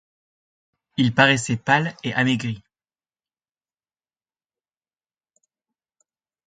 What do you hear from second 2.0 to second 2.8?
et amaigri.